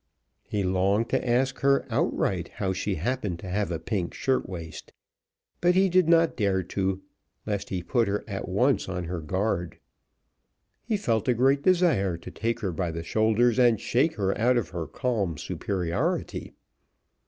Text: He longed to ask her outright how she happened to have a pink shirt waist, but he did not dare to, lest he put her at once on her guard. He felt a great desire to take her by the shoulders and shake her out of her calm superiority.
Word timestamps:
He 0.49 0.63
longed 0.63 1.09
to 1.09 1.29
ask 1.29 1.59
her 1.59 1.85
outright 1.91 2.47
how 2.55 2.73
she 2.73 2.95
happened 2.95 3.37
to 3.41 3.47
have 3.47 3.69
a 3.69 3.77
pink 3.77 4.15
shirt 4.15 4.49
waist, 4.49 4.93
but 5.61 5.75
he 5.75 5.89
did 5.89 6.09
not 6.09 6.35
dare 6.35 6.63
to, 6.63 7.03
lest 7.45 7.69
he 7.69 7.83
put 7.83 8.07
her 8.07 8.23
at 8.27 8.47
once 8.49 8.89
on 8.89 9.03
her 9.03 9.21
guard. 9.21 9.77
He 10.81 10.97
felt 10.97 11.27
a 11.27 11.35
great 11.35 11.61
desire 11.61 12.17
to 12.17 12.31
take 12.31 12.61
her 12.61 12.71
by 12.71 12.89
the 12.89 13.03
shoulders 13.03 13.59
and 13.59 13.79
shake 13.79 14.15
her 14.15 14.35
out 14.39 14.57
of 14.57 14.69
her 14.69 14.87
calm 14.87 15.37
superiority. 15.37 16.53